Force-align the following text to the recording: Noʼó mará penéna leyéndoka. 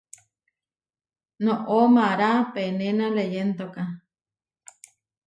Noʼó 1.43 1.77
mará 1.95 2.29
penéna 2.53 3.05
leyéndoka. 3.15 3.83